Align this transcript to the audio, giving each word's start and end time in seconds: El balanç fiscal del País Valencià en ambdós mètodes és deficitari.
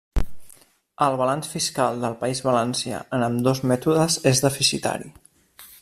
El 1.07 1.17
balanç 1.19 1.49
fiscal 1.51 2.01
del 2.05 2.15
País 2.23 2.41
Valencià 2.47 3.03
en 3.19 3.27
ambdós 3.29 3.63
mètodes 3.73 4.19
és 4.33 4.43
deficitari. 4.49 5.17